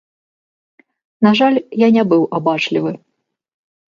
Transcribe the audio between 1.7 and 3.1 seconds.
я не быў абачлівы.